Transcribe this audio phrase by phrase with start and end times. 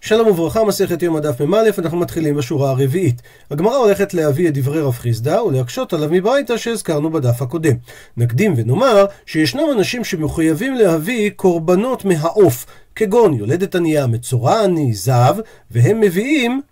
[0.00, 3.22] שלום וברכה, מסכת יום הדף מ"א, אנחנו מתחילים בשורה הרביעית.
[3.50, 7.76] הגמרא הולכת להביא את דברי רב חיסדא ולהקשות עליו מברייתא שהזכרנו בדף הקודם.
[8.16, 15.36] נקדים ונאמר שישנם אנשים שמחויבים להביא קורבנות מהעוף, כגון יולדת ענייה, מצורע עני, זב,
[15.70, 16.62] והם מביאים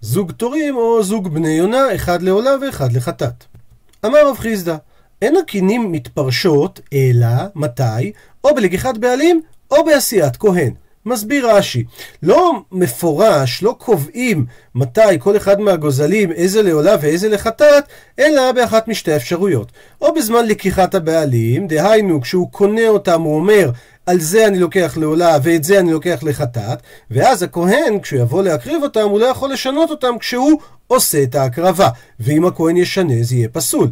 [0.00, 3.44] זוג תורים או זוג בני יונה, אחד לעולה ואחד לחטאת.
[4.06, 4.76] אמר רב חיסדא,
[5.22, 8.12] אין הקינים מתפרשות, אלא, מתי?
[8.44, 9.40] או בלקיחת בעלים,
[9.70, 10.72] או בעשיית כהן.
[11.06, 11.84] מסביר רש"י,
[12.22, 17.84] לא מפורש, לא קובעים מתי כל אחד מהגוזלים איזה לעולה ואיזה לחטאת,
[18.18, 19.72] אלא באחת משתי אפשרויות.
[20.00, 23.70] או בזמן לקיחת הבעלים, דהיינו כשהוא קונה אותם הוא אומר
[24.06, 26.78] על זה אני לוקח לעולה ואת זה אני לוקח לחטאת,
[27.10, 31.88] ואז הכהן כשהוא יבוא להקריב אותם הוא לא יכול לשנות אותם כשהוא עושה את ההקרבה,
[32.20, 33.88] ואם הכהן ישנה זה יהיה פסול.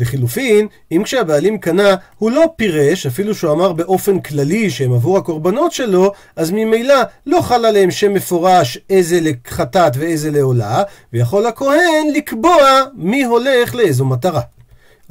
[0.00, 5.72] לחילופין, אם כשהבעלים קנה, הוא לא פירש, אפילו שהוא אמר באופן כללי שהם עבור הקורבנות
[5.72, 6.94] שלו, אז ממילא
[7.26, 10.82] לא חל עליהם שם מפורש איזה לחטאת ואיזה לעולה,
[11.12, 14.40] ויכול הכהן לקבוע מי הולך לאיזו מטרה.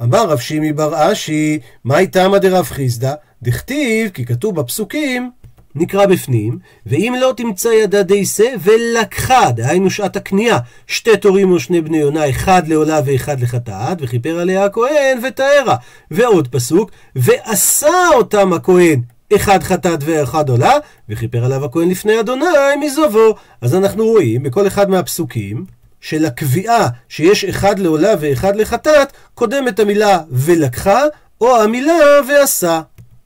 [0.02, 3.14] אמר רב שימי בר אשי, מהי תמא דרב חיסדא?
[3.42, 5.30] דכתיב, כי כתוב בפסוקים,
[5.74, 11.80] נקרא בפנים, ואם לא תמצא ידה דייסה ולקחה, דהיינו שעת הקנייה, שתי תורים או שני
[11.80, 15.76] בני יונה, אחד לעולה ואחד לחטאת, וכיפר עליה הכהן ותארה.
[16.10, 19.00] ועוד פסוק, ועשה אותם הכהן
[19.36, 20.72] אחד חטאת ואחד עולה,
[21.08, 22.46] וכיפר עליו הכהן לפני אדוני
[22.80, 23.34] מזובו.
[23.60, 25.64] אז אנחנו רואים בכל אחד מהפסוקים,
[26.00, 31.02] של הקביעה שיש אחד לעולה ואחד לחטאת, קודמת המילה ולקחה,
[31.40, 31.94] או המילה
[32.28, 32.80] ועשה.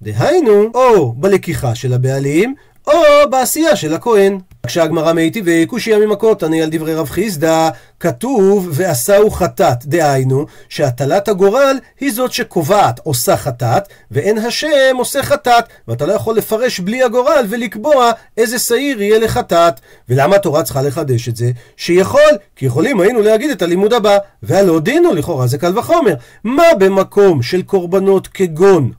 [0.05, 2.55] דהיינו, או בלקיחה של הבעלים,
[2.87, 4.39] או בעשייה של הכהן.
[4.67, 11.79] כשהגמרא מיטיבי קושיה ממכות, אני על דברי רב חיסדא, כתוב ועשהו חטאת, דהיינו שהטלת הגורל
[12.01, 17.47] היא זאת שקובעת עושה חטאת, ואין השם עושה חטאת, ואתה לא יכול לפרש בלי הגורל
[17.49, 19.81] ולקבוע איזה שעיר יהיה לחטאת.
[20.09, 21.51] ולמה התורה צריכה לחדש את זה?
[21.77, 26.15] שיכול, כי יכולים היינו להגיד את הלימוד הבא, והלא דינו לכאורה זה קל וחומר.
[26.45, 28.93] מה במקום של קורבנות כגון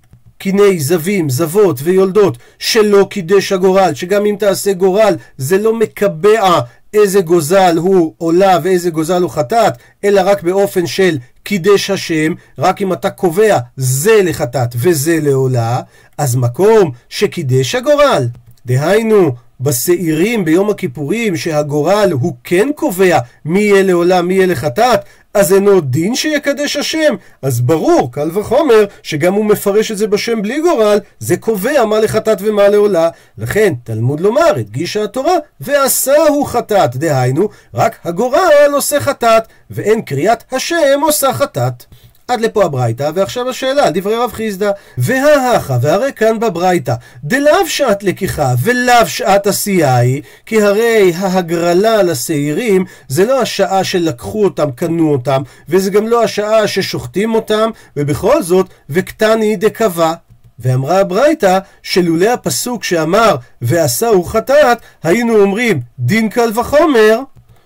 [0.46, 6.60] קיני זבים, זבות ויולדות שלא קידש הגורל, שגם אם תעשה גורל זה לא מקבע
[6.94, 9.74] איזה גוזל הוא עולה ואיזה גוזל הוא חטאת,
[10.04, 15.82] אלא רק באופן של קידש השם, רק אם אתה קובע זה לחטאת וזה לעולה,
[16.18, 18.28] אז מקום שקידש הגורל,
[18.66, 25.00] דהיינו בשעירים ביום הכיפורים שהגורל הוא כן קובע מי יהיה לעולם מי יהיה לחטאת
[25.36, 27.16] אז אינו דין שיקדש השם?
[27.42, 32.00] אז ברור קל וחומר שגם הוא מפרש את זה בשם בלי גורל זה קובע מה
[32.00, 33.10] לחטאת ומה לעולה.
[33.38, 36.96] לכן תלמוד לומר הדגישה התורה ועשהו חטאת.
[36.96, 41.84] דהיינו רק הגורל עושה חטאת ואין קריאת השם עושה חטאת
[42.28, 44.72] עד לפה הברייתא, ועכשיו השאלה על דברי רב חיסדא.
[44.98, 46.94] וההכה, והרי כאן בברייתא,
[47.24, 54.44] דלאו שעת לקיחה ולאו שעת עשייה היא, כי הרי ההגרלה לשעירים זה לא השעה שלקחו
[54.44, 60.14] אותם, קנו אותם, וזה גם לא השעה ששוחטים אותם, ובכל זאת, וקטני דקבע.
[60.60, 67.20] ואמרה הברייתא שלולא הפסוק שאמר ועשהו חטאת, היינו אומרים דין קל וחומר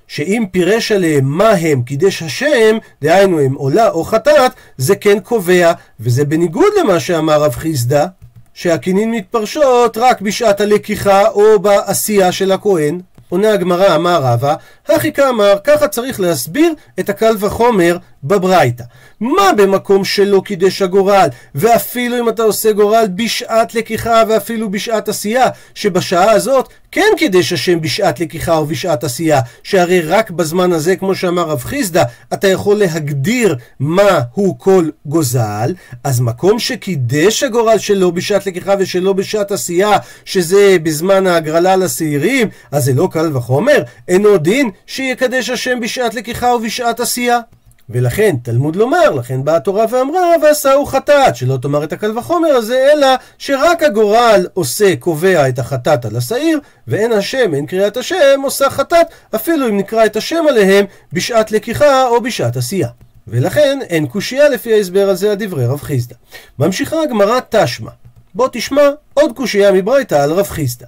[0.09, 5.71] שאם פירש עליהם מה הם קידש השם, דהיינו הם עולה או חטאת, זה כן קובע,
[5.99, 8.05] וזה בניגוד למה שאמר רב חיסדא,
[8.53, 12.99] שהכינין מתפרשות רק בשעת הלקיחה או בעשייה של הכהן.
[13.29, 14.55] עונה הגמרא, אמר רבא,
[14.87, 18.83] הכי כאמר, ככה צריך להסביר את הקל וחומר בברייתא.
[19.19, 25.45] מה במקום שלא קידש הגורל, ואפילו אם אתה עושה גורל בשעת לקיחה ואפילו בשעת עשייה,
[25.75, 31.15] שבשעה הזאת כן קידש השם בשעת לקיחה או בשעת עשייה, שהרי רק בזמן הזה, כמו
[31.15, 32.03] שאמר רב חיסדא,
[32.33, 39.13] אתה יכול להגדיר מה הוא כל גוזל, אז מקום שקידש הגורל שלו בשעת לקיחה ושלא
[39.13, 45.79] בשעת עשייה, שזה בזמן ההגרלה לשעירים, אז זה לא קל וחומר, אינו דין שיקדש השם
[45.79, 47.39] בשעת לקיחה ובשעת עשייה.
[47.89, 52.87] ולכן תלמוד לומר, לכן באה התורה ואמרה ועשהו חטאת, שלא תאמר את הקל וחומר הזה,
[52.93, 53.07] אלא
[53.37, 59.07] שרק הגורל עושה, קובע את החטאת על השעיר, ואין השם, אין קריאת השם, עושה חטאת,
[59.35, 62.89] אפילו אם נקרא את השם עליהם בשעת לקיחה או בשעת עשייה.
[63.27, 66.15] ולכן אין קושייה לפי ההסבר הזה על דברי רב חיסדא.
[66.59, 67.91] ממשיכה הגמרא תשמע.
[68.35, 70.85] בוא תשמע עוד קושייה מברייתא על רב חיסדא.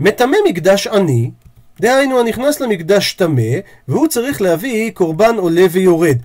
[0.00, 1.30] מטמא מקדש עני,
[1.80, 3.42] דהיינו הנכנס למקדש טמא,
[3.88, 6.16] והוא צריך להביא קורבן עולה ויורד.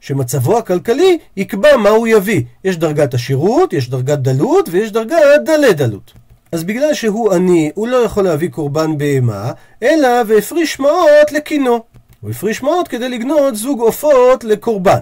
[0.00, 2.42] שמצבו הכלכלי יקבע מה הוא יביא.
[2.64, 6.12] יש דרגת עשירות, יש דרגת דלות ויש דרגת דלי דלות.
[6.52, 9.52] אז בגלל שהוא עני, הוא לא יכול להביא קורבן בהמה,
[9.82, 11.80] אלא והפריש מעות לקינו.
[12.20, 15.00] הוא הפריש מעות כדי לגנות זוג עופות לקורבן.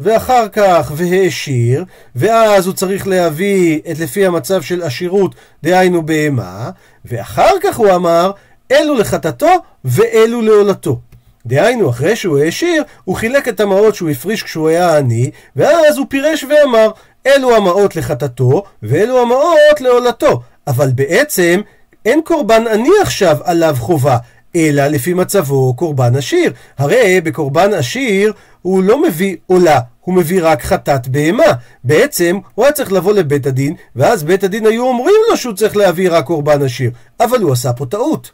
[0.00, 1.84] ואחר כך והעשיר,
[2.16, 6.70] ואז הוא צריך להביא את לפי המצב של עשירות, דהיינו בהמה,
[7.04, 8.30] ואחר כך הוא אמר,
[8.72, 9.50] אלו לחטאתו
[9.84, 10.98] ואלו לעולתו.
[11.46, 16.06] דהיינו, אחרי שהוא העשיר, הוא חילק את המעות שהוא הפריש כשהוא היה עני, ואז הוא
[16.08, 16.90] פירש ואמר,
[17.26, 20.40] אלו המעות לחטאתו, ואלו המעות לעולתו.
[20.66, 21.60] אבל בעצם,
[22.04, 24.16] אין קורבן עני עכשיו עליו חובה,
[24.56, 26.52] אלא לפי מצבו קורבן עשיר.
[26.78, 31.52] הרי בקורבן עשיר הוא לא מביא עולה, הוא מביא רק חטאת בהמה.
[31.84, 35.76] בעצם הוא היה צריך לבוא לבית הדין, ואז בית הדין היו אומרים לו שהוא צריך
[35.76, 36.90] להביא רק קורבן עשיר.
[37.20, 38.30] אבל הוא עשה פה טעות.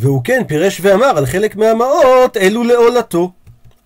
[0.00, 3.30] והוא כן פירש ואמר על חלק מהמעות אלו לעולתו.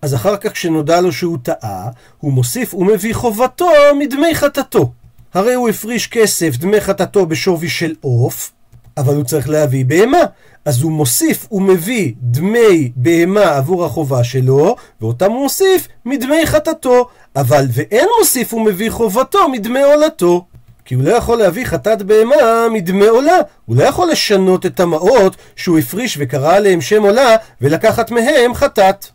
[0.01, 3.69] אז אחר כך כשנודע לו שהוא טעה, הוא מוסיף ומביא חובתו
[3.99, 4.91] מדמי חטאתו.
[5.33, 8.51] הרי הוא הפריש כסף דמי חטאתו בשווי של עוף,
[8.97, 10.21] אבל הוא צריך להביא בהמה.
[10.65, 17.07] אז הוא מוסיף ומביא דמי בהמה עבור החובה שלו, ואותם הוא מוסיף מדמי חטאתו.
[17.35, 20.45] אבל ואין מוסיף ומביא חובתו מדמי עולתו.
[20.85, 23.37] כי הוא לא יכול להביא חטאת בהמה מדמי עולה.
[23.65, 29.05] הוא לא יכול לשנות את המעות שהוא הפריש וקרא עליהם שם עולה, ולקחת מהם חטאת.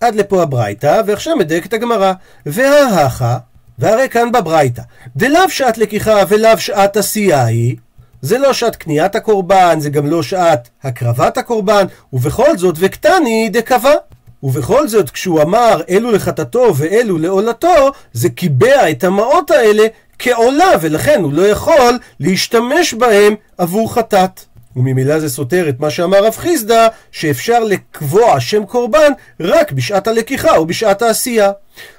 [0.00, 2.12] עד לפה הברייתא, ועכשיו מדייקת הגמרא.
[2.46, 3.38] וההכה,
[3.78, 4.82] והרי כאן בברייתא,
[5.16, 7.76] דלאו שעת לקיחה ולאו שעת עשייה היא,
[8.22, 13.94] זה לא שעת קניית הקורבן, זה גם לא שעת הקרבת הקורבן, ובכל זאת וקטני דקבע.
[14.42, 19.86] ובכל זאת, כשהוא אמר אלו לחטאתו ואלו לעולתו, זה קיבע את המעות האלה
[20.18, 24.40] כעולה, ולכן הוא לא יכול להשתמש בהם עבור חטאת.
[24.76, 30.56] וממילא זה סותר את מה שאמר רב חיסדא, שאפשר לקבוע שם קורבן רק בשעת הלקיחה
[30.56, 31.50] או בשעת העשייה.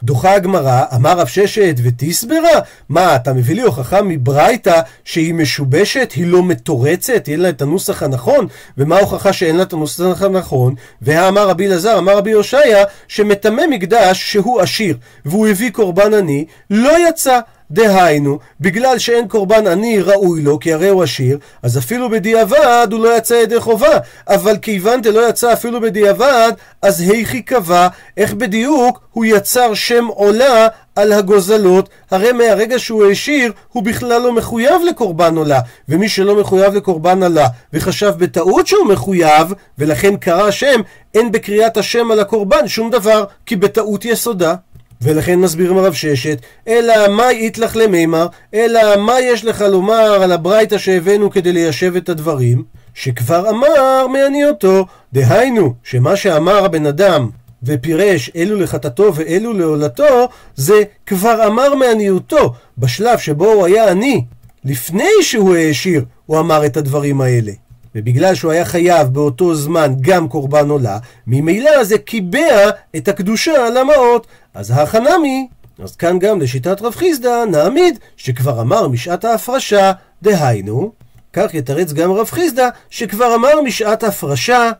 [0.03, 2.59] דוחה הגמרא, אמר רב ששת ותסברה?
[2.89, 8.03] מה, אתה מביא לי הוכחה מברייתא שהיא משובשת, היא לא מתורצת, אין לה את הנוסח
[8.03, 8.47] הנכון?
[8.77, 10.75] ומה ההוכחה שאין לה את הנוסח הנכון?
[11.01, 17.09] והאמר רבי אלעזר, אמר רבי הושעיה, שמטמא מקדש שהוא עשיר, והוא הביא קורבן עני, לא
[17.09, 17.39] יצא.
[17.71, 23.03] דהיינו, בגלל שאין קורבן עני ראוי לו, כי הרי הוא עשיר, אז אפילו בדיעבד הוא
[23.03, 23.97] לא יצא ידי חובה.
[24.27, 27.87] אבל כיוון דלא יצא אפילו בדיעבד, אז היכי קבע,
[28.17, 34.33] איך בדיוק הוא יצר שם עולה על הגוזלות, הרי מהרגע שהוא העשיר, הוא בכלל לא
[34.33, 35.59] מחויב לקורבן עולה.
[35.89, 40.81] ומי שלא מחויב לקורבן עולה, וחשב בטעות שהוא מחויב, ולכן קרא שם,
[41.13, 44.55] אין בקריאת השם על הקורבן שום דבר, כי בטעות יסודה.
[45.01, 50.77] ולכן מסבירים הרב ששת, אלא מה יתלך למימר, אלא מה יש לך לומר על הברייתא
[50.77, 52.63] שהבאנו כדי ליישב את הדברים?
[52.93, 57.29] שכבר אמר מעניותו, דהיינו, שמה שאמר הבן אדם
[57.63, 64.23] ופירש אלו לחטאתו ואלו לעולתו, זה כבר אמר מעניותו, בשלב שבו הוא היה עני,
[64.65, 67.51] לפני שהוא העשיר, הוא אמר את הדברים האלה.
[67.95, 70.97] ובגלל שהוא היה חייב באותו זמן גם קורבן עולה,
[71.27, 74.27] ממילא זה קיבע את הקדושה על המעות.
[74.57, 75.47] אז החנמי,
[75.79, 80.91] אז כאן גם לשיטת רב חיסדא נעמיד שכבר אמר משעת ההפרשה, דהיינו,
[81.33, 84.71] כך יתרץ גם רב חיסדא שכבר אמר משעת הפרשה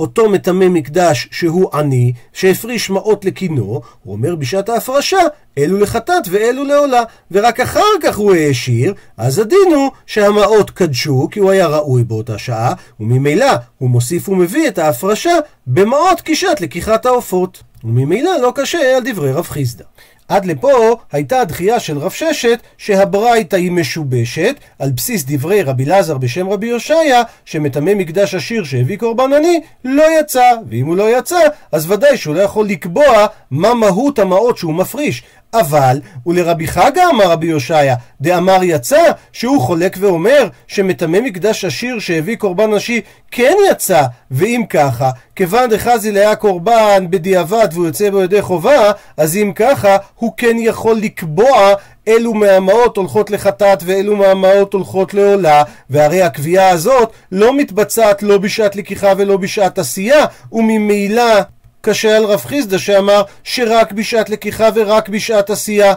[0.00, 3.62] אותו מטמא מקדש שהוא עני, שהפריש מעות לקינו,
[4.04, 5.20] הוא אומר בשעת ההפרשה,
[5.58, 11.40] אלו לחטאת ואלו לעולה, ורק אחר כך הוא העשיר, אז הדין הוא שהמעות קדשו, כי
[11.40, 15.34] הוא היה ראוי באותה שעה, וממילא הוא מוסיף ומביא את ההפרשה
[15.66, 17.62] במעות קישת לקיחת העופות.
[17.84, 19.84] וממילא לא קשה על דברי רב חיסדא.
[20.30, 26.18] עד לפה הייתה הדחייה של רב ששת שהברייתא היא משובשת על בסיס דברי רבי לזר
[26.18, 31.40] בשם רבי הושעיה שמטמא מקדש עשיר שהביא קורבן עני לא יצא ואם הוא לא יצא
[31.72, 35.22] אז ודאי שהוא לא יכול לקבוע מה מהות המעות שהוא מפריש.
[35.54, 42.36] אבל, ולרבי חגה אמר רבי הושעיה, דאמר יצא, שהוא חולק ואומר שמטמא מקדש עשיר שהביא
[42.36, 48.42] קורבן נשי כן יצא, ואם ככה, כיוון דחזי היה קורבן בדיעבד והוא יוצא בו ידי
[48.42, 51.74] חובה, אז אם ככה, הוא כן יכול לקבוע
[52.06, 58.76] אילו מהמעות הולכות לחטאת ואילו מהמעות הולכות לעולה, והרי הקביעה הזאת לא מתבצעת לא בשעת
[58.76, 61.40] לקיחה ולא בשעת עשייה, וממילא
[61.80, 65.94] קשה על רב חיסדא שאמר שרק בשעת לקיחה ורק בשעת עשייה.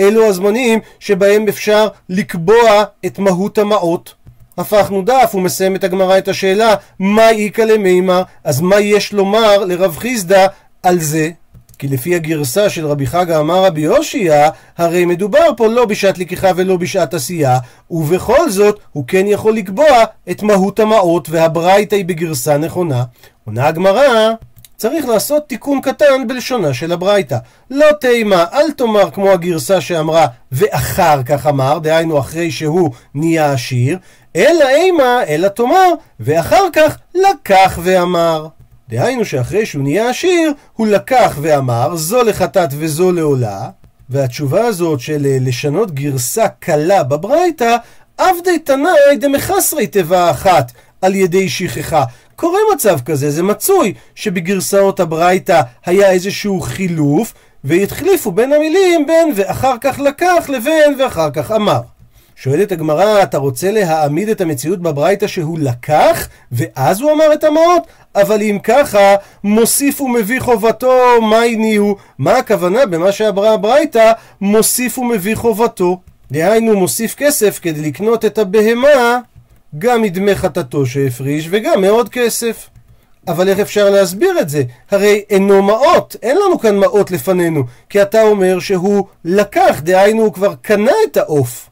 [0.00, 4.14] אלו הזמנים שבהם אפשר לקבוע את מהות המעות.
[4.58, 9.96] הפכנו דף ומסיים את הגמרא את השאלה מה איכא למימר, אז מה יש לומר לרב
[9.98, 10.46] חיסדא
[10.82, 11.30] על זה?
[11.78, 16.50] כי לפי הגרסה של רבי חגה אמר רבי יושיע, הרי מדובר פה לא בשעת לקיחה
[16.56, 17.58] ולא בשעת עשייה,
[17.90, 23.04] ובכל זאת הוא כן יכול לקבוע את מהות המעות, והברייתא היא בגרסה נכונה.
[23.44, 24.32] עונה הגמרא
[24.76, 27.38] צריך לעשות תיקון קטן בלשונה של הברייתא.
[27.70, 33.98] לא תימה, אל תאמר כמו הגרסה שאמרה ואחר כך אמר, דהיינו אחרי שהוא נהיה עשיר,
[34.36, 35.88] אלא אימה, אלא תאמר,
[36.20, 38.46] ואחר כך לקח ואמר.
[38.88, 43.68] דהיינו שאחרי שהוא נהיה עשיר, הוא לקח ואמר, זו לחטאת וזו לעולה,
[44.10, 47.76] והתשובה הזאת של אה, לשנות גרסה קלה בברייתא,
[48.18, 52.04] עבדי תנאי דמחסרי תיבה אחת על ידי שכחה.
[52.36, 59.74] קורה מצב כזה, זה מצוי שבגרסאות הברייתא היה איזשהו חילוף, והתחליפו בין המילים בין ואחר
[59.80, 61.80] כך לקח לבין ואחר כך אמר.
[62.38, 67.86] שואלת הגמרא, אתה רוצה להעמיד את המציאות בברייתא שהוא לקח, ואז הוא אמר את המעות?
[68.14, 69.14] אבל אם ככה,
[69.44, 71.96] מוסיף ומביא חובתו, מה הניעו?
[72.18, 76.00] מה הכוונה במה שאמרה הברייתא, מוסיף ומביא חובתו?
[76.30, 79.18] דהיינו, מוסיף כסף כדי לקנות את הבהמה,
[79.78, 82.68] גם מדמי חטאתו שהפריש, וגם מעוד כסף.
[83.28, 84.62] אבל איך אפשר להסביר את זה?
[84.90, 90.32] הרי אינו מעות, אין לנו כאן מעות לפנינו, כי אתה אומר שהוא לקח, דהיינו הוא
[90.32, 91.65] כבר קנה את העוף.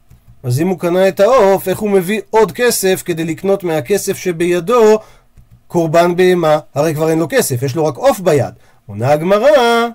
[0.45, 4.99] אז אם הוא קנה את העוף, איך הוא מביא עוד כסף כדי לקנות מהכסף שבידו
[5.67, 6.59] קורבן בהמה?
[6.75, 8.53] הרי כבר אין לו כסף, יש לו רק עוף ביד.
[8.87, 9.87] עונה הגמרא,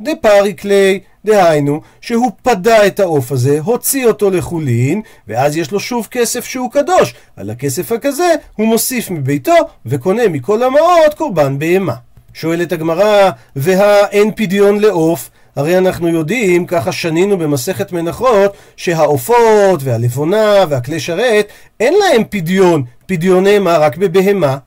[0.00, 6.44] דפריקלי, דהיינו, שהוא פדה את העוף הזה, הוציא אותו לחולין, ואז יש לו שוב כסף
[6.44, 7.14] שהוא קדוש.
[7.36, 9.54] על הכסף הכזה הוא מוסיף מביתו,
[9.86, 11.94] וקונה מכל המעות קורבן בהמה.
[12.34, 15.30] שואלת הגמרא, והאין פדיון לעוף?
[15.58, 21.46] הרי אנחנו יודעים, ככה שנינו במסכת מנחות, שהעופות והלבונה והכלי שרת,
[21.80, 24.58] אין להם פדיון, פדיוני מה רק בבהמה.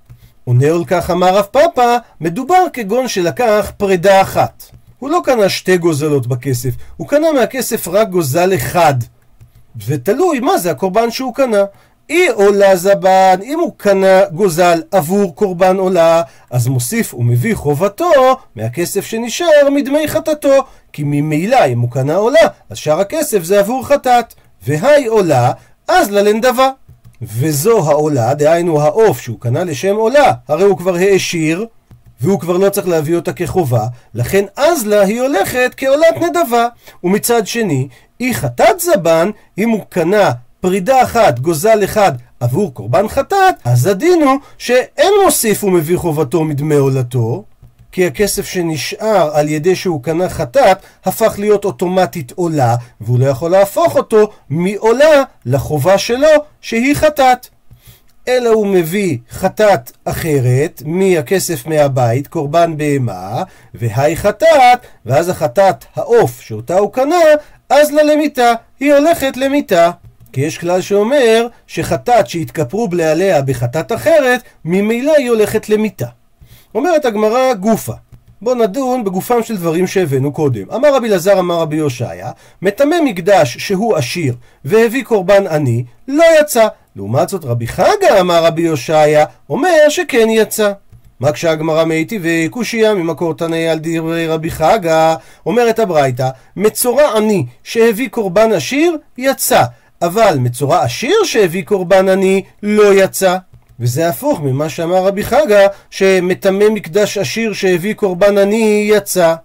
[0.44, 4.64] עונה על כך אמר רב פאפא, מדובר כגון שלקח פרידה אחת.
[5.00, 8.96] הוא לא קנה שתי גוזלות בכסף, הוא קנה מהכסף רק גוזל אחד.
[9.88, 11.64] ותלוי מה זה הקורבן שהוא קנה.
[12.10, 19.06] אי עולה זבן, אם הוא קנה גוזל עבור קורבן עולה, אז מוסיף ומביא חובתו מהכסף
[19.06, 24.34] שנשאר מדמי חטאתו, כי ממילא אם הוא קנה עולה, אז שאר הכסף זה עבור חטאת.
[24.68, 25.52] והי עולה,
[25.88, 26.70] אז ללנדבה.
[27.22, 31.66] וזו העולה, דהיינו העוף שהוא קנה לשם עולה, הרי הוא כבר העשיר,
[32.22, 36.68] והוא כבר לא צריך להביא אותה כחובה, לכן אז לה היא הולכת כעולת נדבה.
[37.04, 37.88] ומצד שני,
[38.20, 40.32] אי חטאת זבן, אם הוא קנה
[40.62, 46.76] פרידה אחת, גוזל אחד, עבור קורבן חטאת, אז הדין הוא שאין מוסיף ומביא חובתו מדמי
[46.76, 47.44] עולתו,
[47.92, 53.52] כי הכסף שנשאר על ידי שהוא קנה חטאת, הפך להיות אוטומטית עולה, והוא לא יכול
[53.52, 56.28] להפוך אותו מעולה לחובה שלו,
[56.62, 57.48] שהיא חטאת.
[58.28, 66.78] אלא הוא מביא חטאת אחרת מהכסף מהבית, קורבן בהמה, והי חטאת, ואז החטאת העוף שאותה
[66.78, 67.16] הוא קנה,
[67.70, 69.92] אז לה למיתה, היא הולכת למיתה.
[70.34, 76.08] כי יש כלל שאומר שחטאת שהתכפרו בלעליה בחטאת אחרת, ממילא היא הולכת למיתה.
[76.76, 77.94] אומרת הגמרא גופה.
[78.42, 80.72] בואו נדון בגופם של דברים שהבאנו קודם.
[80.72, 84.36] אמר רבי אלעזר, אמר רבי יושעיה, מטמא מקדש שהוא עשיר
[84.66, 86.68] והביא קורבן עני, לא יצא.
[86.96, 90.72] לעומת זאת רבי חגה, אמר רבי יושעיה, אומר שכן יצא.
[91.20, 98.10] מה כשהגמרא מאיתי וקושייה ממקור תנאי על דברי רבי חגה, אומרת הברייתא, מצורע עני שהביא
[98.10, 99.64] קורבן עשיר, יצא.
[100.02, 103.38] אבל מצורע עשיר שהביא קורבן עני, לא יצא.
[103.80, 109.36] וזה הפוך ממה שאמר רבי חגה, שמטמא מקדש עשיר שהביא קורבן עני יצא.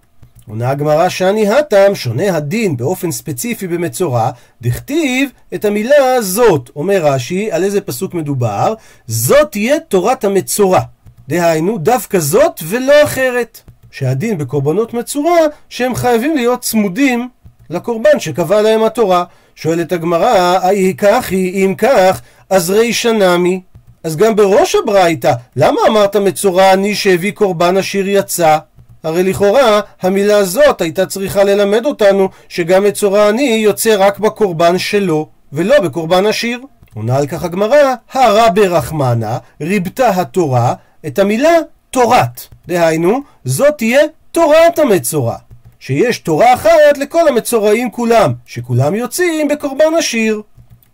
[0.49, 7.51] עונה הגמרא שאני הטם, שונה הדין באופן ספציפי במצורע, דכתיב את המילה זאת, אומר רש"י,
[7.51, 8.73] על איזה פסוק מדובר,
[9.07, 10.79] זאת תהיה תורת המצורע.
[11.27, 13.61] דהיינו, דווקא זאת ולא אחרת.
[13.91, 17.29] שהדין בקורבנות מצורע, שהם חייבים להיות צמודים
[17.69, 19.23] לקורבן שקבע להם התורה.
[19.55, 23.61] שואלת הגמרא, האי כך היא, אם כך, אז רישא נמי.
[24.03, 28.57] אז גם בראש הברייתא, למה אמרת מצורע עני שהביא קורבן עשיר יצא?
[29.03, 35.27] הרי לכאורה המילה הזאת הייתה צריכה ללמד אותנו שגם מצורע עני יוצא רק בקורבן שלו,
[35.53, 36.59] ולא בקורבן עשיר.
[36.95, 40.73] עונה על כך הגמרא, הרע ברחמנה, ריבתה התורה,
[41.07, 41.53] את המילה
[41.91, 42.41] תורת.
[42.67, 45.35] דהיינו, זאת תהיה תורת המצורע.
[45.79, 50.41] שיש תורה אחת לכל המצורעים כולם, שכולם יוצאים בקורבן עשיר.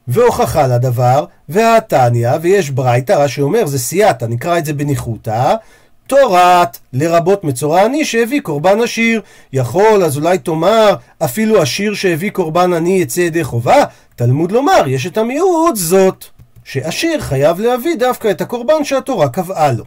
[0.08, 5.56] והוכחה לדבר, והתניא, ויש ברייתא, רש"י אומר, זה סייעתא, נקרא את זה בניחותא,
[6.08, 9.22] תורת, לרבות מצורע עני שהביא קורבן עשיר.
[9.54, 13.84] יכול, אז אולי תאמר, אפילו עשיר שהביא קורבן עני יצא ידי חובה?
[14.16, 16.26] תלמוד לומר, יש את המיעוט זאת,
[16.64, 19.84] שעשיר חייב להביא דווקא את הקורבן שהתורה קבעה לו.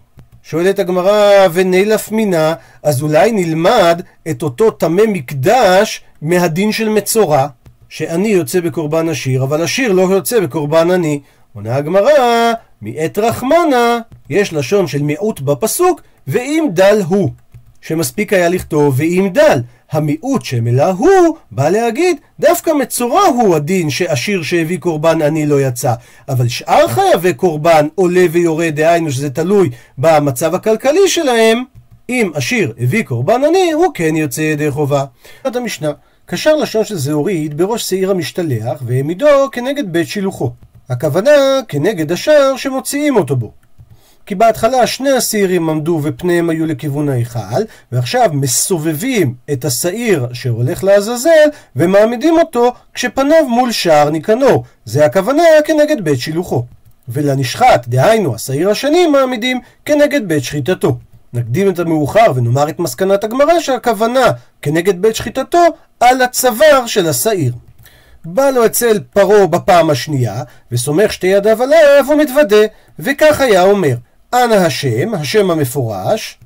[0.51, 7.47] שואלת הגמרא, ונילף מינה, אז אולי נלמד את אותו טמא מקדש מהדין של מצורע.
[7.89, 11.21] שאני יוצא בקורבן עשיר, אבל עשיר לא יוצא בקורבן עני.
[11.55, 13.99] עונה הגמרא, מאת רחמנה,
[14.31, 17.31] יש לשון של מיעוט בפסוק, ואם דל הוא.
[17.81, 19.61] שמספיק היה לכתוב ואם דל.
[19.91, 25.95] המיעוט שמילא הוא, בא להגיד, דווקא מצורע הוא הדין שעשיר שהביא קורבן עני לא יצא.
[26.29, 31.65] אבל שאר חייבי קורבן עולה ויורד, דהיינו שזה תלוי במצב הכלכלי שלהם,
[32.09, 35.05] אם עשיר הביא קורבן עני, הוא כן יוצא ידי חובה.
[35.45, 35.91] עד המשנה.
[36.27, 40.51] קשר לשון של זהורית בראש שעיר המשתלח, והעמידו כנגד בית שילוחו.
[40.89, 41.31] הכוונה
[41.69, 43.53] כנגד השער שמוציאים אותו בו.
[44.27, 51.49] כי בהתחלה שני השעירים עמדו ופניהם היו לכיוון ההיכל, ועכשיו מסובבים את השעיר שהולך לעזאזל,
[51.77, 54.65] ומעמידים אותו כשפניו מול שער ניקנור.
[54.85, 56.65] זה הכוונה כנגד בית שילוחו.
[57.09, 60.99] ולנשחט, דהיינו השעיר השני, מעמידים כנגד בית שחיטתו.
[61.33, 64.31] נקדים את המאוחר ונאמר את מסקנת הגמרא שהכוונה
[64.63, 65.65] כנגד בית שחיטתו
[66.01, 67.53] על הצוואר של השעיר.
[68.25, 70.43] בא לו אצל פרעה בפעם השנייה,
[70.73, 72.67] וסומך שתי ידיו עליו ומתוודה,
[72.99, 73.95] וכך היה אומר,
[74.35, 76.39] אנא השם, השם המפורש,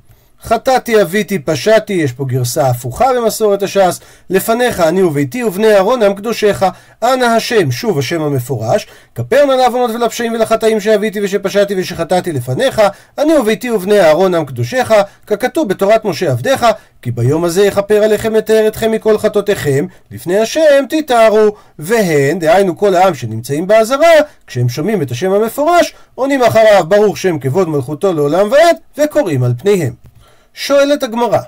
[0.43, 6.13] חטאתי, אביתי, פשעתי, יש פה גרסה הפוכה במסורת הש"ס, לפניך אני וביתי ובני אהרון הם
[6.13, 6.65] קדושיך,
[7.03, 12.81] אנא השם, שוב השם המפורש, כפר נא לעוונות ולפשעים ולחטאים שאביתי ושפשעתי ושחטאתי לפניך,
[13.17, 14.93] אני וביתי ובני אהרון הם קדושיך,
[15.27, 16.65] ככתוב בתורת משה עבדיך,
[17.01, 22.95] כי ביום הזה יכפר עליכם לתאר אתכם מכל חטאותיכם, לפני השם תתארו, והן, דהיינו כל
[22.95, 24.13] העם שנמצאים באזהרה,
[24.47, 29.53] כשהם שומעים את השם המפורש, עונים אחריו ברוך שם כבוד מלכותו לעולם ועד, וקוראים על
[29.57, 30.10] פניהם.
[30.53, 31.39] שואלת הגמרא,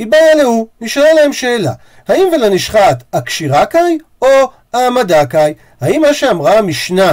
[0.00, 1.72] איבאי להו, נשאלה להם שאלה,
[2.08, 4.28] האם ולנשחט הקשירה קאי או
[4.72, 5.54] העמדה קאי?
[5.80, 7.12] האם מה שאמרה המשנה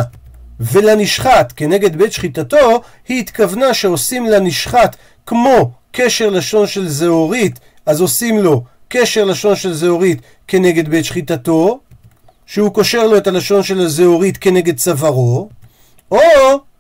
[0.59, 4.95] ולנשחט כנגד בית שחיטתו, היא התכוונה שעושים לנשחט
[5.25, 11.79] כמו קשר לשון של זהורית, אז עושים לו קשר לשון של זהורית כנגד בית שחיטתו,
[12.45, 15.49] שהוא קושר לו את הלשון של הזהורית כנגד צווארו,
[16.11, 16.19] או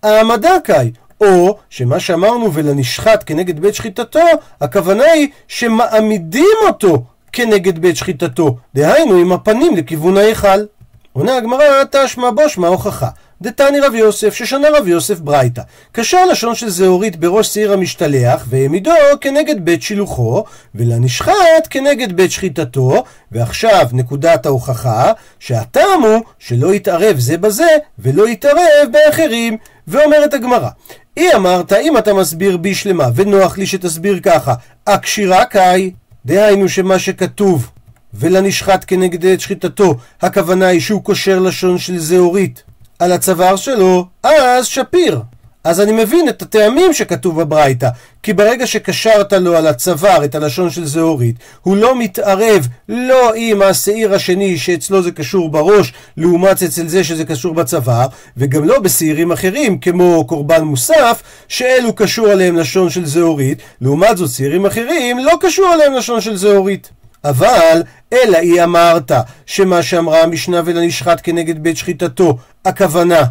[0.03, 0.91] העמדה קאי,
[1.21, 4.19] או שמה שאמרנו ולנשחט כנגד בית שחיטתו,
[4.61, 10.65] הכוונה היא שמעמידים אותו כנגד בית שחיטתו, דהיינו עם הפנים לכיוון ההיכל.
[11.13, 13.07] עונה הגמרא, תשמע בושמע הוכחה.
[13.41, 15.61] דתני רב יוסף, ששנה רב יוסף ברייתא.
[15.91, 20.43] קשר לשון של זהורית בראש שעיר המשתלח, והעמידו כנגד בית שילוחו,
[20.75, 28.87] ולנשחט כנגד בית שחיטתו, ועכשיו נקודת ההוכחה, שהטעם הוא שלא יתערב זה בזה, ולא יתערב
[28.91, 29.57] באחרים.
[29.87, 30.69] ואומרת הגמרא,
[31.17, 34.53] אי אמרת, אם אתה מסביר בשלמה, ונוח לי שתסביר ככה,
[34.87, 35.91] הקשירה קאי,
[36.25, 37.71] דהיינו שמה שכתוב,
[38.13, 42.63] ולנשחט כנגד את שחיטתו, הכוונה היא שהוא קושר לשון של זהורית
[42.99, 45.21] על הצוואר שלו, אז שפיר.
[45.63, 47.89] אז אני מבין את הטעמים שכתוב בברייתא,
[48.23, 53.61] כי ברגע שקשרת לו על הצוואר את הלשון של זהורית, הוא לא מתערב לא עם
[53.61, 59.31] השעיר השני שאצלו זה קשור בראש, לעומת אצל זה שזה קשור בצוואר, וגם לא בשעירים
[59.31, 65.33] אחרים, כמו קורבן מוסף, שאלו קשור עליהם לשון של זהורית, לעומת זאת שעירים אחרים לא
[65.41, 66.89] קשור עליהם לשון של זהורית.
[67.23, 69.11] אבל, אלא היא אמרת,
[69.45, 73.23] שמה שאמרה המשנה ולנשחט כנגד בית שחיטתו, הכוונה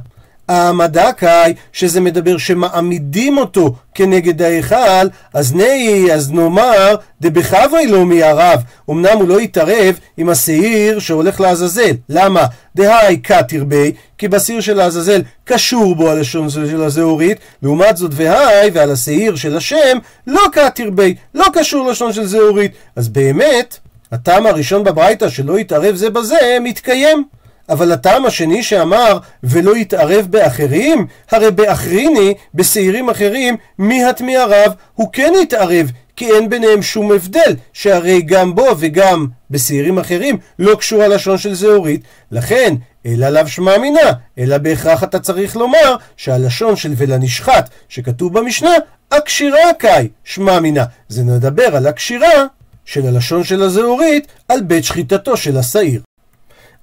[0.50, 8.60] העמדה קאי, שזה מדבר שמעמידים אותו כנגד ההיכל, אז נהי, אז נאמר, דבחווי לא מהרב.
[8.90, 11.92] אמנם הוא לא יתערב עם השעיר שהולך לעזאזל.
[12.08, 12.46] למה?
[12.76, 18.90] דהי קתרבי, כי בשעיר של לעזאזל קשור בו הלשון של הזהורית, לעומת זאת והי, ועל
[18.90, 22.72] השעיר של השם, לא קתרבי, לא קשור לשון של זהורית.
[22.96, 23.78] אז באמת,
[24.12, 27.24] הטעם הראשון בברייתא שלא יתערב זה בזה, מתקיים.
[27.70, 35.08] אבל הטעם השני שאמר ולא יתערב באחרים, הרי באחריני, בשעירים אחרים, מי הטמי הרב, הוא
[35.12, 41.02] כן יתערב, כי אין ביניהם שום הבדל, שהרי גם בו וגם בשעירים אחרים לא קשור
[41.02, 42.74] הלשון של זהורית, לכן
[43.06, 48.70] אלא לאו שמע מינה, אלא בהכרח אתה צריך לומר שהלשון של ולנשחט שכתוב במשנה,
[49.10, 50.84] הקשירה קאי, שמע מינה.
[51.08, 52.44] זה נדבר על הקשירה
[52.84, 56.00] של הלשון של הזהורית על בית שחיטתו של השעיר.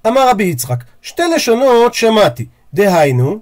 [0.06, 3.40] אמר רבי יצחק, שתי לשונות שמעתי, דהיינו,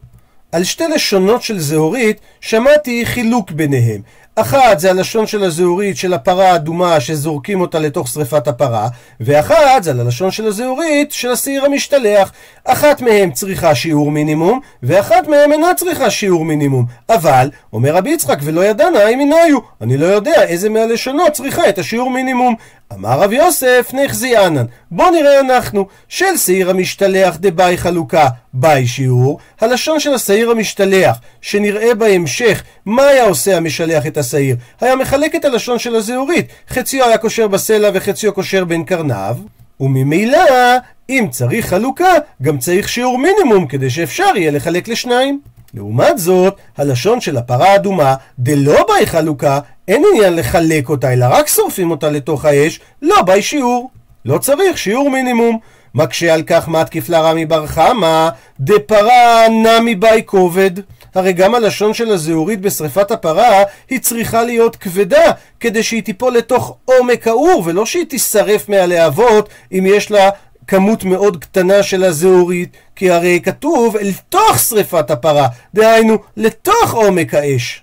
[0.53, 4.01] על שתי לשונות של זהורית שמעתי חילוק ביניהם.
[4.39, 8.89] אחת זה הלשון של הזהורית של הפרה האדומה שזורקים אותה לתוך שריפת הפרה,
[9.21, 12.33] ואחת זה הלשון של הזהורית של השעיר המשתלח.
[12.65, 16.85] אחת מהם צריכה שיעור מינימום, ואחת מהם אינה צריכה שיעור מינימום.
[17.09, 19.59] אבל, אומר רבי יצחק, ולא ידענה אם הינאיו.
[19.81, 22.55] אני לא יודע איזה מהלשונות צריכה את השיעור מינימום.
[22.93, 24.65] אמר רב יוסף, נחזי אנן.
[24.91, 31.95] בוא נראה אנחנו, של שעיר המשתלח דבאי חלוקה, באי שיעור, הלשון של השעיר המשתלח, שנראה
[31.95, 34.26] בהמשך מה היה עושה המשלח את השעיר,
[34.81, 39.37] היה מחלק את הלשון של הזהורית, חציו היה קושר בסלע וחציו קושר בין קרניו,
[39.81, 40.39] וממילא,
[41.11, 42.13] אם צריך חלוקה,
[42.43, 45.41] גם צריך שיעור מינימום כדי שאפשר יהיה לחלק לשניים.
[45.75, 51.49] לעומת זאת, הלשון של הפרה האדומה, דלא באי חלוקה, אין עניין לחלק אותה, אלא רק
[51.49, 53.91] שורפים אותה לתוך האש, לא באי שיעור.
[54.25, 55.59] לא צריך שיעור מינימום.
[55.95, 58.29] מקשה על כך מתקיף לרמי בר חמא,
[58.61, 60.71] דפרה נמי באי כובד.
[61.17, 66.77] הרי גם הלשון של הזהורית בשריפת הפרה היא צריכה להיות כבדה כדי שהיא תיפול לתוך
[66.85, 70.31] עומק האור ולא שהיא תישרף מהלהבות אם יש לה
[70.67, 77.35] כמות מאוד קטנה של הזהורית כי הרי כתוב אל תוך שריפת הפרה דהיינו לתוך עומק
[77.35, 77.83] האש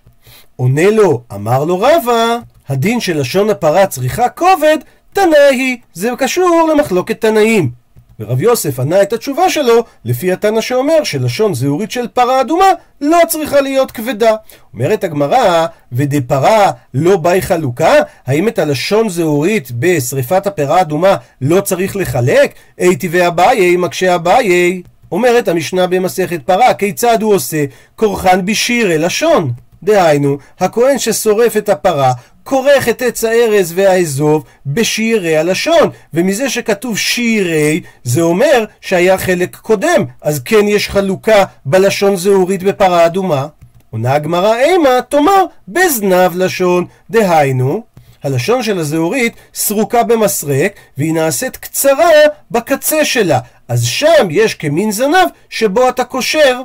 [0.56, 2.38] עונה לו, אמר לו רבא,
[2.70, 4.78] הדין של לשון הפרה צריכה כובד,
[5.14, 7.83] תנא היא, זה קשור למחלוקת תנאים.
[8.24, 12.66] ורב יוסף ענה את התשובה שלו לפי התנא שאומר שלשון זהורית של פרה אדומה
[13.02, 14.36] לא צריכה להיות כבדה.
[14.74, 17.94] אומרת הגמרא, ודפרה לא באי חלוקה?
[18.26, 22.54] האם את הלשון זהורית בשריפת הפרה האדומה לא צריך לחלק?
[22.78, 24.82] הייתי ואביי מקשה אביי.
[25.12, 27.66] אומרת המשנה במסכת פרה, כיצד הוא עושה?
[27.96, 29.52] קורחן בשירי לשון.
[29.84, 37.82] דהיינו, הכהן ששורף את הפרה, כורך את עץ הארז והאזוב בשירי הלשון, ומזה שכתוב שירי,
[38.04, 43.48] זה אומר שהיה חלק קודם, אז כן יש חלוקה בלשון זהורית בפרה אדומה.
[43.90, 47.84] עונה הגמרא אימה, תאמר, בזנב לשון, דהיינו,
[48.24, 52.10] הלשון של הזהורית סרוקה במסרק, והיא נעשית קצרה
[52.52, 56.62] בקצה שלה, אז שם יש כמין זנב שבו אתה קושר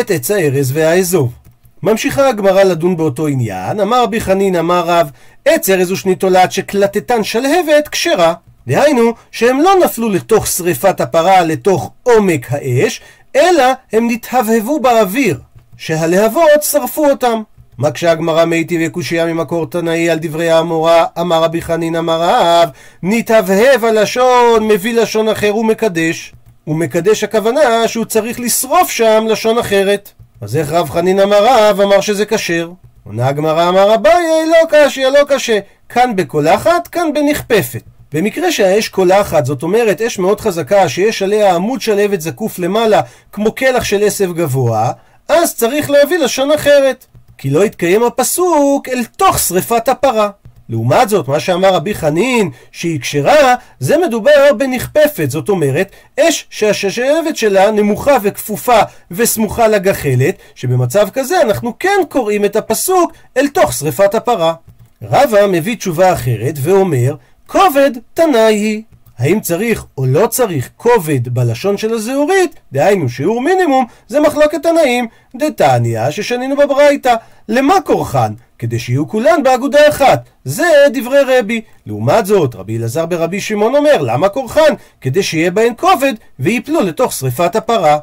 [0.00, 1.32] את עץ הארז והאזוב.
[1.82, 5.10] ממשיכה הגמרא לדון באותו עניין, אמר רבי חנין, אמר רב,
[5.44, 8.34] עץ ארז ושני תולעת שקלטתן שלהבת כשרה.
[8.66, 13.00] דהיינו, שהם לא נפלו לתוך שריפת הפרה, לתוך עומק האש,
[13.36, 15.40] אלא הם נתהבהבו באוויר,
[15.76, 17.42] שהלהבות שרפו אותם.
[17.78, 22.68] מה כשהגמרא מאיתי וקושייה ממקור תנאי על דברי האמורה, אמר רבי חנין אמר רב,
[23.02, 26.32] נתהבהב הלשון, מביא לשון אחר ומקדש.
[26.66, 30.12] ומקדש הכוונה שהוא צריך לשרוף שם לשון אחרת.
[30.40, 32.70] אז איך רב חנין אמר רב, אמר שזה כשר?
[33.06, 35.58] עונה הגמרא אמר אביי, לא קשיא, לא קשה.
[35.88, 37.82] כאן בקולחת, כאן בנכפפת.
[38.12, 43.00] במקרה שהאש קולחת, זאת אומרת אש מאוד חזקה, שיש עליה עמוד שלהבת זקוף למעלה,
[43.32, 44.92] כמו קלח של עשב גבוה,
[45.28, 47.06] אז צריך להביא לשון אחרת.
[47.38, 50.30] כי לא יתקיים הפסוק אל תוך שריפת הפרה.
[50.70, 57.36] לעומת זאת, מה שאמר רבי חנין, שהיא כשרה, זה מדובר בנכפפת, זאת אומרת, אש שהששבת
[57.36, 58.78] שלה נמוכה וכפופה
[59.10, 64.54] וסמוכה לגחלת, שבמצב כזה אנחנו כן קוראים את הפסוק אל תוך שריפת הפרה.
[65.02, 67.14] רבא מביא תשובה אחרת ואומר,
[67.46, 68.82] כובד תנאי היא.
[69.18, 75.06] האם צריך או לא צריך כובד בלשון של הזהורית, דהיינו שיעור מינימום, זה מחלוקת תנאים.
[75.36, 77.14] דתניא ששנינו בברייתא.
[77.48, 78.32] למה כורחן?
[78.60, 80.24] כדי שיהיו כולן באגודה אחת.
[80.44, 81.60] זה דברי רבי.
[81.86, 84.74] לעומת זאת, רבי אלעזר ברבי שמעון אומר, למה כורחן?
[85.00, 87.98] כדי שיהיה בהן כובד ויפלו לתוך שריפת הפרה.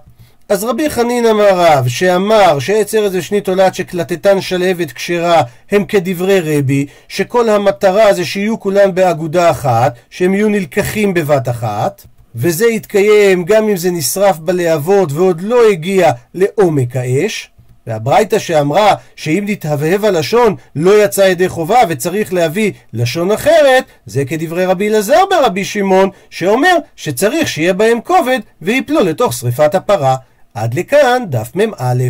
[0.49, 5.41] אז רבי חנין אמר רב, שאמר שעץ ארז ושני תולעת שקלטתן שלהבת כשרה
[5.71, 12.05] הם כדברי רבי, שכל המטרה זה שיהיו כולם באגודה אחת, שהם יהיו נלקחים בבת אחת,
[12.35, 17.49] וזה יתקיים גם אם זה נשרף בלהבות ועוד לא הגיע לעומק האש,
[17.87, 24.65] והברייתא שאמרה שאם נתהבהב הלשון לא יצא ידי חובה וצריך להביא לשון אחרת, זה כדברי
[24.65, 30.15] רבי אלעזר ברבי שמעון, שאומר שצריך שיהיה בהם כובד ויפלו לתוך שריפת הפרה.
[30.53, 32.09] עד לכאן דף מ"א.